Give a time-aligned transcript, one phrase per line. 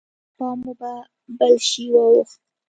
[0.37, 0.91] پام مو په
[1.37, 2.37] بل شي واوښت.